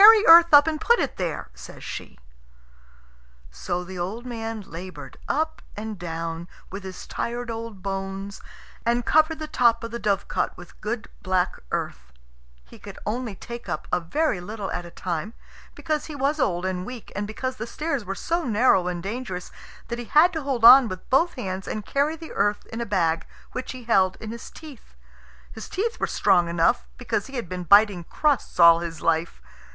[0.00, 2.18] "Carry earth up and put it there," says she.
[3.50, 8.40] So the old man laboured up and down with his tired old bones,
[8.86, 12.14] and covered the top of the dovecot with good black earth.
[12.64, 15.34] He could only take up a very little at a time,
[15.74, 19.50] because he was old and weak, and because the stairs were so narrow and dangerous
[19.88, 22.86] that he had to hold on with both hands and carry the earth in a
[22.86, 24.94] bag which he held in his teeth.
[25.52, 29.42] His teeth were strong enough, because he had been biting crusts all his life.